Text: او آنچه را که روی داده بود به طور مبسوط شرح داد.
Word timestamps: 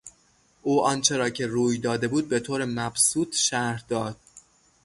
او 0.61 0.81
آنچه 0.85 1.17
را 1.17 1.29
که 1.29 1.47
روی 1.47 1.77
داده 1.77 2.07
بود 2.07 2.29
به 2.29 2.39
طور 2.39 2.65
مبسوط 2.65 3.35
شرح 3.35 3.83
داد. 3.89 4.17